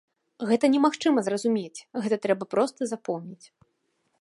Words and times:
Гэта 0.51 0.69
немагчыма 0.75 1.19
зразумець, 1.27 1.85
гэта 2.07 2.15
трэба 2.25 2.43
проста 2.55 2.79
запомніць. 2.93 3.47